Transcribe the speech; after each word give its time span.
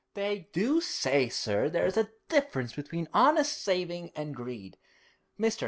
'They 0.15 0.49
do 0.51 0.81
say, 0.81 1.29
sir, 1.29 1.69
there's 1.69 1.95
a 1.95 2.09
difference 2.27 2.73
between 2.73 3.07
honest 3.13 3.61
saving 3.61 4.09
and 4.15 4.33
greed. 4.35 4.79
Mr. 5.39 5.59